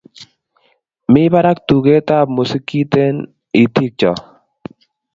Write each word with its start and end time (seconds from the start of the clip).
mi 1.11 1.23
barak 1.33 1.57
tugetab 1.67 2.25
musikit 2.35 2.91
eng' 3.05 3.27
itikcho 3.63 4.11